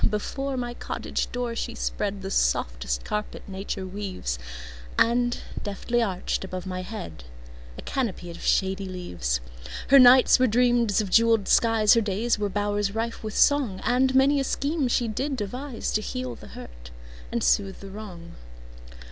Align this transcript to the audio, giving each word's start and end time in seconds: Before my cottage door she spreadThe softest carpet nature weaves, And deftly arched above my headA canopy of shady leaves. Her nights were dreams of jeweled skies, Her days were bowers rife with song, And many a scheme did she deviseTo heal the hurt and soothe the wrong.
Before 0.09 0.57
my 0.57 0.73
cottage 0.73 1.31
door 1.31 1.55
she 1.55 1.75
spreadThe 1.75 2.31
softest 2.31 3.05
carpet 3.05 3.43
nature 3.47 3.85
weaves, 3.85 4.39
And 4.97 5.39
deftly 5.61 6.01
arched 6.01 6.43
above 6.43 6.65
my 6.65 6.81
headA 6.81 7.21
canopy 7.85 8.31
of 8.31 8.41
shady 8.41 8.87
leaves. 8.87 9.41
Her 9.89 9.99
nights 9.99 10.39
were 10.39 10.47
dreams 10.47 11.01
of 11.01 11.11
jeweled 11.11 11.47
skies, 11.47 11.93
Her 11.93 12.01
days 12.01 12.39
were 12.39 12.49
bowers 12.49 12.95
rife 12.95 13.23
with 13.23 13.37
song, 13.37 13.79
And 13.83 14.15
many 14.15 14.39
a 14.39 14.43
scheme 14.43 14.87
did 14.87 14.91
she 14.91 15.07
deviseTo 15.07 15.99
heal 16.01 16.33
the 16.33 16.47
hurt 16.47 16.89
and 17.31 17.43
soothe 17.43 17.79
the 17.79 17.91
wrong. 17.91 18.31